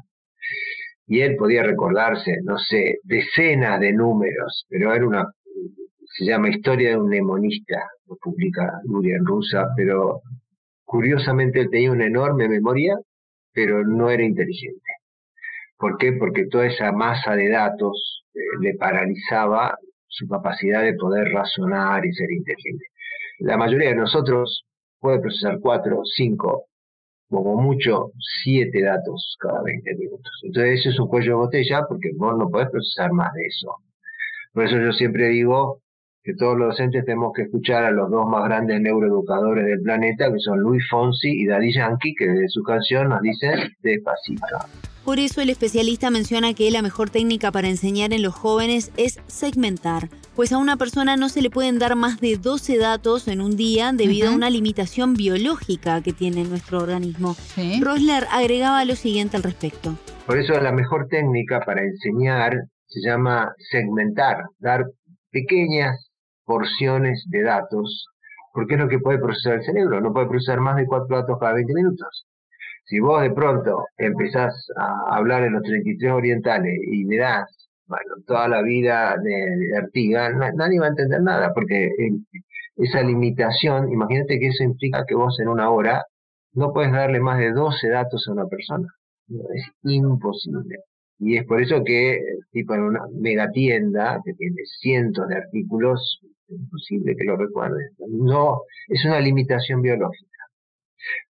y 1.12 1.20
él 1.20 1.36
podía 1.36 1.62
recordarse, 1.62 2.38
no 2.42 2.56
sé, 2.56 3.00
decenas 3.02 3.78
de 3.80 3.92
números, 3.92 4.64
pero 4.70 4.94
era 4.94 5.06
una, 5.06 5.26
se 6.06 6.24
llama 6.24 6.48
Historia 6.48 6.88
de 6.88 6.96
un 6.96 7.10
nemonista, 7.10 7.86
lo 8.06 8.16
publica 8.16 8.80
Luria 8.84 9.16
en 9.16 9.26
rusa, 9.26 9.66
pero 9.76 10.22
curiosamente 10.86 11.60
él 11.60 11.68
tenía 11.70 11.92
una 11.92 12.06
enorme 12.06 12.48
memoria, 12.48 12.96
pero 13.52 13.84
no 13.84 14.08
era 14.08 14.22
inteligente. 14.22 14.90
¿Por 15.76 15.98
qué? 15.98 16.12
Porque 16.12 16.46
toda 16.46 16.64
esa 16.64 16.92
masa 16.92 17.36
de 17.36 17.50
datos 17.50 18.24
eh, 18.32 18.38
le 18.62 18.74
paralizaba 18.76 19.76
su 20.06 20.26
capacidad 20.26 20.82
de 20.82 20.94
poder 20.94 21.30
razonar 21.30 22.06
y 22.06 22.12
ser 22.14 22.30
inteligente. 22.30 22.86
La 23.40 23.58
mayoría 23.58 23.90
de 23.90 23.96
nosotros 23.96 24.64
puede 24.98 25.20
procesar 25.20 25.58
cuatro, 25.60 26.00
cinco, 26.16 26.68
como 27.32 27.56
mucho, 27.56 28.12
siete 28.44 28.82
datos 28.82 29.36
cada 29.40 29.62
20 29.62 29.94
minutos. 29.96 30.40
Entonces 30.42 30.80
eso 30.80 30.90
es 30.90 31.00
un 31.00 31.08
cuello 31.08 31.30
de 31.30 31.36
botella 31.44 31.86
porque 31.88 32.10
vos 32.16 32.36
no 32.38 32.48
podés 32.50 32.68
procesar 32.70 33.12
más 33.12 33.32
de 33.32 33.42
eso. 33.42 33.74
Por 34.52 34.64
eso 34.64 34.78
yo 34.78 34.92
siempre 34.92 35.28
digo 35.28 35.80
que 36.22 36.34
todos 36.34 36.56
los 36.56 36.68
docentes 36.68 37.04
tenemos 37.04 37.32
que 37.34 37.42
escuchar 37.42 37.84
a 37.84 37.90
los 37.90 38.10
dos 38.10 38.28
más 38.28 38.44
grandes 38.44 38.80
neuroeducadores 38.80 39.64
del 39.64 39.80
planeta, 39.80 40.30
que 40.30 40.38
son 40.38 40.60
Luis 40.60 40.84
Fonsi 40.88 41.30
y 41.30 41.46
Daddy 41.46 41.72
Yankee, 41.72 42.14
que 42.14 42.28
desde 42.28 42.48
su 42.48 42.62
canción 42.62 43.08
nos 43.08 43.22
dicen 43.22 43.58
despacito. 43.82 44.91
Por 45.04 45.18
eso 45.18 45.40
el 45.40 45.50
especialista 45.50 46.10
menciona 46.10 46.54
que 46.54 46.70
la 46.70 46.80
mejor 46.80 47.10
técnica 47.10 47.50
para 47.50 47.68
enseñar 47.68 48.12
en 48.12 48.22
los 48.22 48.34
jóvenes 48.34 48.92
es 48.96 49.20
segmentar, 49.26 50.08
pues 50.36 50.52
a 50.52 50.58
una 50.58 50.76
persona 50.76 51.16
no 51.16 51.28
se 51.28 51.42
le 51.42 51.50
pueden 51.50 51.80
dar 51.80 51.96
más 51.96 52.20
de 52.20 52.36
12 52.36 52.78
datos 52.78 53.26
en 53.26 53.40
un 53.40 53.56
día 53.56 53.92
debido 53.92 54.30
a 54.30 54.34
una 54.34 54.48
limitación 54.48 55.14
biológica 55.14 56.02
que 56.02 56.12
tiene 56.12 56.44
nuestro 56.44 56.78
organismo. 56.78 57.34
Rosler 57.80 58.28
agregaba 58.30 58.84
lo 58.84 58.94
siguiente 58.94 59.36
al 59.36 59.42
respecto. 59.42 59.96
Por 60.24 60.38
eso 60.38 60.52
la 60.60 60.70
mejor 60.70 61.08
técnica 61.08 61.60
para 61.66 61.82
enseñar 61.82 62.52
se 62.86 63.00
llama 63.00 63.52
segmentar, 63.72 64.36
dar 64.60 64.84
pequeñas 65.32 66.10
porciones 66.44 67.24
de 67.28 67.42
datos, 67.42 68.06
porque 68.52 68.74
es 68.74 68.80
lo 68.80 68.88
que 68.88 69.00
puede 69.00 69.18
procesar 69.18 69.54
el 69.54 69.64
cerebro, 69.64 70.00
no 70.00 70.12
puede 70.12 70.28
procesar 70.28 70.60
más 70.60 70.76
de 70.76 70.86
cuatro 70.86 71.16
datos 71.16 71.38
cada 71.40 71.54
20 71.54 71.74
minutos. 71.74 72.26
Si 72.84 73.00
vos 73.00 73.22
de 73.22 73.30
pronto 73.30 73.84
empezás 73.96 74.54
a 74.76 75.16
hablar 75.16 75.44
en 75.44 75.54
los 75.54 75.62
33 75.62 76.12
orientales 76.12 76.78
y 76.90 77.04
le 77.04 77.16
das, 77.18 77.48
bueno, 77.86 78.16
toda 78.26 78.48
la 78.48 78.62
vida 78.62 79.16
de, 79.22 79.76
Artiga, 79.76 80.30
nadie 80.54 80.80
va 80.80 80.86
a 80.86 80.90
entender 80.90 81.22
nada, 81.22 81.52
porque 81.54 81.90
esa 82.76 83.02
limitación, 83.02 83.92
imagínate 83.92 84.38
que 84.38 84.48
eso 84.48 84.64
implica 84.64 85.04
que 85.06 85.14
vos 85.14 85.38
en 85.40 85.48
una 85.48 85.70
hora 85.70 86.04
no 86.54 86.72
puedes 86.72 86.92
darle 86.92 87.20
más 87.20 87.38
de 87.38 87.52
12 87.52 87.88
datos 87.88 88.26
a 88.28 88.32
una 88.32 88.46
persona. 88.46 88.88
es 89.28 89.70
imposible. 89.84 90.76
Y 91.18 91.36
es 91.36 91.46
por 91.46 91.62
eso 91.62 91.84
que, 91.84 92.18
tipo 92.50 92.74
en 92.74 92.82
una 92.82 93.00
megatienda 93.12 94.20
que 94.24 94.34
tiene 94.34 94.62
cientos 94.80 95.28
de 95.28 95.36
artículos, 95.36 96.20
es 96.48 96.58
imposible 96.58 97.14
que 97.16 97.24
lo 97.24 97.36
recuerdes. 97.36 97.92
No, 98.08 98.62
es 98.88 99.04
una 99.04 99.20
limitación 99.20 99.82
biológica. 99.82 100.31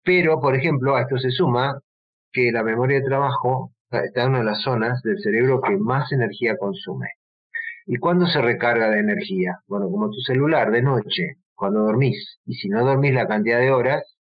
Pero, 0.05 0.41
por 0.41 0.55
ejemplo, 0.55 0.97
a 0.97 1.03
esto 1.03 1.19
se 1.19 1.31
suma 1.31 1.81
que 2.33 2.51
la 2.53 2.63
memoria 2.63 2.99
de 2.99 3.07
trabajo 3.07 3.73
está 3.91 4.23
en 4.23 4.31
una 4.31 4.39
de 4.39 4.45
las 4.45 4.63
zonas 4.63 5.03
del 5.03 5.19
cerebro 5.21 5.61
que 5.61 5.77
más 5.77 6.13
energía 6.13 6.57
consume. 6.57 7.09
¿Y 7.87 7.97
cuándo 7.97 8.27
se 8.27 8.41
recarga 8.41 8.91
de 8.91 9.01
energía? 9.01 9.59
Bueno, 9.67 9.91
como 9.91 10.11
tu 10.11 10.21
celular 10.21 10.71
de 10.71 10.83
noche, 10.83 11.37
cuando 11.55 11.81
dormís. 11.81 12.39
Y 12.47 12.55
si 12.55 12.69
no 12.69 12.85
dormís 12.85 13.15
la 13.15 13.27
cantidad 13.27 13.59
de 13.59 13.73
horas, 13.73 14.17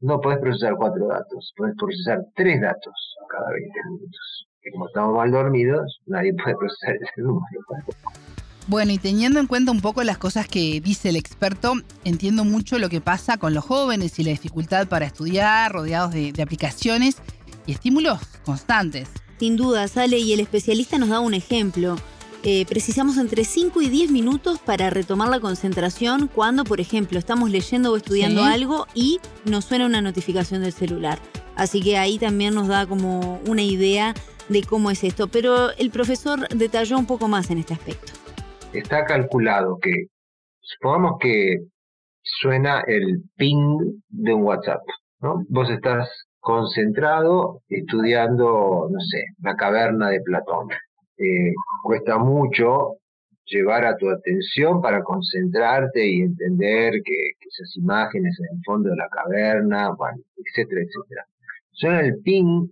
no 0.00 0.20
podés 0.20 0.38
procesar 0.38 0.74
cuatro 0.76 1.06
datos, 1.06 1.52
podés 1.56 1.74
procesar 1.78 2.20
tres 2.34 2.60
datos 2.60 3.16
cada 3.28 3.50
20 3.50 3.70
minutos. 3.90 4.48
Y 4.62 4.70
como 4.70 4.86
estamos 4.88 5.16
mal 5.16 5.30
dormidos, 5.30 6.00
nadie 6.06 6.34
puede 6.34 6.56
procesar 6.56 6.96
ese 6.96 7.22
número 7.22 7.60
bueno, 8.66 8.92
y 8.92 8.98
teniendo 8.98 9.40
en 9.40 9.46
cuenta 9.46 9.72
un 9.72 9.82
poco 9.82 10.02
las 10.04 10.16
cosas 10.16 10.48
que 10.48 10.80
dice 10.80 11.10
el 11.10 11.16
experto, 11.16 11.74
entiendo 12.04 12.44
mucho 12.44 12.78
lo 12.78 12.88
que 12.88 13.02
pasa 13.02 13.36
con 13.36 13.52
los 13.52 13.64
jóvenes 13.64 14.18
y 14.18 14.24
la 14.24 14.30
dificultad 14.30 14.88
para 14.88 15.04
estudiar, 15.04 15.70
rodeados 15.70 16.12
de, 16.12 16.32
aplicaciones 16.42 17.16
y 17.66 17.72
estímulos 17.72 18.20
constantes. 18.44 19.08
Sin 19.38 19.56
duda, 19.56 19.86
sale 19.88 20.18
y 20.18 20.32
el 20.32 20.40
especialista 20.40 20.96
nos 20.96 21.10
da 21.10 21.20
un 21.20 21.34
ejemplo. 21.34 21.96
Eh, 22.42 22.64
precisamos 22.66 23.18
entre 23.18 23.44
5 23.44 23.82
y 23.82 23.88
10 23.88 24.10
minutos 24.10 24.58
para 24.58 24.88
retomar 24.88 25.28
la 25.28 25.40
concentración 25.40 26.28
cuando, 26.28 26.64
por 26.64 26.80
ejemplo, 26.80 27.18
estamos 27.18 27.50
leyendo 27.50 27.92
o 27.92 27.96
estudiando 27.96 28.44
algo 28.44 28.86
y 28.94 29.18
nos 29.44 29.66
suena 29.66 29.86
una 29.86 30.00
notificación 30.00 30.62
del 30.62 30.72
celular. 30.72 31.18
Así 31.54 31.82
que 31.82 31.98
ahí 31.98 32.18
también 32.18 32.54
nos 32.54 32.68
da 32.68 32.86
como 32.86 33.40
una 33.46 33.62
idea 33.62 34.14
de 34.48 34.62
cómo 34.62 34.90
es 34.90 35.04
esto. 35.04 35.28
Pero 35.28 35.70
el 35.76 35.90
profesor 35.90 36.48
detalló 36.48 36.98
un 36.98 37.06
poco 37.06 37.28
más 37.28 37.50
en 37.50 37.58
este 37.58 37.74
aspecto 37.74 38.23
está 38.78 39.04
calculado 39.04 39.78
que, 39.80 40.06
supongamos 40.60 41.18
que 41.20 41.58
suena 42.22 42.82
el 42.86 43.22
ping 43.36 44.00
de 44.08 44.34
un 44.34 44.42
WhatsApp. 44.42 44.82
¿no? 45.20 45.44
Vos 45.48 45.70
estás 45.70 46.08
concentrado 46.40 47.62
estudiando, 47.68 48.88
no 48.90 49.00
sé, 49.00 49.24
la 49.42 49.56
caverna 49.56 50.10
de 50.10 50.20
Platón. 50.20 50.68
Eh, 51.16 51.52
cuesta 51.82 52.18
mucho 52.18 52.98
llevar 53.46 53.84
a 53.84 53.96
tu 53.96 54.08
atención 54.10 54.80
para 54.80 55.02
concentrarte 55.02 56.06
y 56.06 56.22
entender 56.22 57.02
que, 57.04 57.30
esas 57.48 57.76
imágenes 57.76 58.38
en 58.40 58.56
el 58.56 58.62
fondo 58.64 58.90
de 58.90 58.96
la 58.96 59.08
caverna, 59.08 59.90
etcétera, 60.36 60.80
etcétera. 60.80 61.24
Suena 61.70 62.00
el 62.00 62.20
ping 62.22 62.68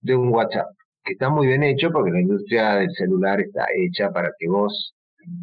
de 0.00 0.16
un 0.16 0.28
WhatsApp, 0.28 0.68
que 1.04 1.14
está 1.14 1.30
muy 1.30 1.46
bien 1.46 1.62
hecho 1.62 1.90
porque 1.90 2.10
la 2.10 2.20
industria 2.20 2.74
del 2.74 2.90
celular 2.92 3.40
está 3.40 3.66
hecha 3.74 4.10
para 4.10 4.30
que 4.38 4.48
vos 4.48 4.94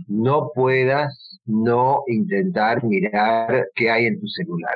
no 0.07 0.51
puedas 0.53 1.39
no 1.45 2.03
intentar 2.07 2.83
mirar 2.83 3.67
qué 3.75 3.89
hay 3.89 4.05
en 4.05 4.19
tu 4.19 4.27
celular. 4.27 4.75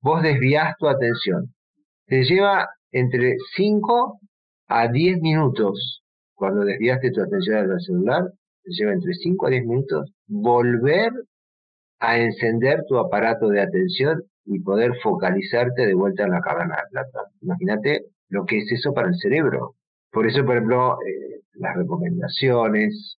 Vos 0.00 0.22
desvías 0.22 0.76
tu 0.78 0.88
atención. 0.88 1.52
Te 2.06 2.22
lleva 2.24 2.68
entre 2.92 3.36
5 3.56 4.20
a 4.68 4.88
10 4.88 5.20
minutos 5.20 6.02
cuando 6.38 6.64
desviaste 6.64 7.10
tu 7.10 7.20
atención 7.20 7.68
del 7.68 7.80
celular, 7.80 8.22
te 8.62 8.70
lleva 8.70 8.92
entre 8.92 9.12
5 9.12 9.46
a 9.46 9.50
10 9.50 9.66
minutos 9.66 10.12
volver 10.28 11.10
a 11.98 12.18
encender 12.18 12.84
tu 12.86 12.96
aparato 12.96 13.48
de 13.48 13.60
atención 13.60 14.22
y 14.44 14.60
poder 14.60 14.92
focalizarte 15.02 15.86
de 15.86 15.94
vuelta 15.94 16.24
en 16.24 16.30
la 16.30 16.40
caverna 16.40 16.76
de 16.76 16.90
plata. 16.90 17.20
Imagínate 17.42 18.04
lo 18.28 18.44
que 18.44 18.58
es 18.58 18.70
eso 18.70 18.94
para 18.94 19.08
el 19.08 19.16
cerebro. 19.16 19.74
Por 20.12 20.26
eso, 20.26 20.44
por 20.44 20.56
ejemplo, 20.56 20.98
eh, 21.02 21.40
las 21.54 21.76
recomendaciones 21.76 23.17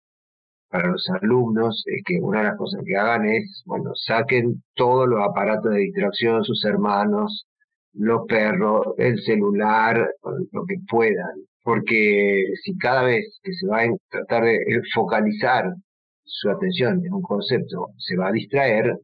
para 0.69 0.89
los 0.89 1.09
alumnos 1.21 1.83
es 1.87 2.03
que 2.05 2.19
una 2.21 2.39
de 2.39 2.45
las 2.45 2.57
cosas 2.57 2.81
que 2.85 2.95
hagan 2.95 3.25
es, 3.27 3.63
bueno, 3.65 3.91
saquen 3.95 4.63
todos 4.75 5.07
los 5.07 5.19
aparatos 5.21 5.71
de 5.71 5.79
distracción, 5.79 6.43
sus 6.43 6.63
hermanos, 6.65 7.47
los 7.93 8.25
perros, 8.27 8.95
el 8.97 9.19
celular, 9.23 10.09
lo 10.51 10.65
que 10.65 10.75
puedan. 10.89 11.43
Porque 11.63 12.45
si 12.63 12.77
cada 12.77 13.03
vez 13.03 13.39
que 13.43 13.53
se 13.53 13.67
va 13.67 13.81
a 13.81 13.87
tratar 14.09 14.43
de 14.43 14.59
focalizar 14.93 15.73
su 16.23 16.49
atención 16.49 17.03
en 17.05 17.13
un 17.13 17.21
concepto 17.21 17.87
se 17.97 18.15
va 18.15 18.29
a 18.29 18.31
distraer, 18.31 18.95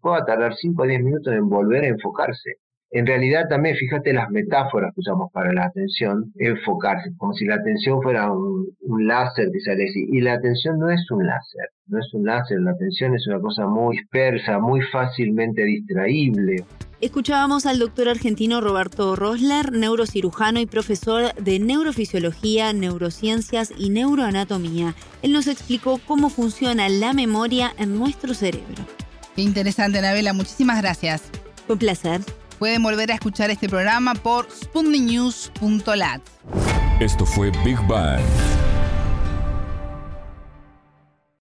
puede 0.00 0.24
tardar 0.26 0.54
5 0.54 0.82
o 0.82 0.86
10 0.86 1.02
minutos 1.02 1.32
en 1.32 1.48
volver 1.48 1.84
a 1.84 1.88
enfocarse. 1.88 2.54
En 2.90 3.06
realidad 3.06 3.48
también 3.48 3.74
fíjate 3.76 4.12
las 4.12 4.30
metáforas 4.30 4.92
que 4.94 5.00
usamos 5.00 5.30
para 5.32 5.52
la 5.52 5.64
atención, 5.64 6.32
enfocarse, 6.38 7.10
como 7.16 7.32
si 7.32 7.44
la 7.44 7.56
atención 7.56 8.00
fuera 8.00 8.30
un, 8.30 8.68
láser 9.06 9.50
que 9.52 9.60
sale 9.60 9.84
así. 9.84 10.06
Y 10.12 10.20
la 10.20 10.34
atención 10.34 10.78
no 10.78 10.90
es 10.90 11.10
un 11.10 11.26
láser, 11.26 11.70
no 11.88 11.98
es 11.98 12.14
un 12.14 12.24
láser, 12.24 12.60
la 12.60 12.70
atención 12.70 13.14
es 13.14 13.26
una 13.26 13.40
cosa 13.40 13.66
muy 13.66 13.96
dispersa, 13.96 14.60
muy 14.60 14.80
fácilmente 14.92 15.64
distraíble. 15.64 16.64
Escuchábamos 17.00 17.66
al 17.66 17.80
doctor 17.80 18.08
argentino 18.08 18.60
Roberto 18.60 19.16
Rosler, 19.16 19.72
neurocirujano 19.72 20.60
y 20.60 20.66
profesor 20.66 21.34
de 21.34 21.58
neurofisiología, 21.58 22.72
neurociencias 22.72 23.72
y 23.76 23.90
neuroanatomía. 23.90 24.94
Él 25.22 25.32
nos 25.32 25.48
explicó 25.48 26.00
cómo 26.06 26.30
funciona 26.30 26.88
la 26.88 27.12
memoria 27.12 27.72
en 27.76 27.98
nuestro 27.98 28.34
cerebro. 28.34 28.86
Qué 29.34 29.42
interesante, 29.42 29.98
Anabela. 29.98 30.32
Muchísimas 30.32 30.80
gracias. 30.80 31.24
Un 31.68 31.78
placer. 31.78 32.20
Pueden 32.58 32.82
volver 32.82 33.10
a 33.10 33.14
escuchar 33.14 33.50
este 33.50 33.68
programa 33.68 34.14
por 34.14 34.48
sputniknews.lat. 34.50 36.20
Esto 37.00 37.26
fue 37.26 37.50
Big 37.64 37.78
Bang. 37.88 38.20